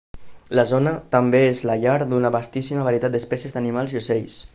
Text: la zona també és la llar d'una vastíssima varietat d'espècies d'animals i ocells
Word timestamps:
la 0.59 0.63
zona 0.69 0.93
també 1.15 1.41
és 1.49 1.61
la 1.71 1.75
llar 1.83 1.97
d'una 2.13 2.31
vastíssima 2.37 2.87
varietat 2.89 3.17
d'espècies 3.19 3.57
d'animals 3.59 3.95
i 3.97 4.01
ocells 4.01 4.41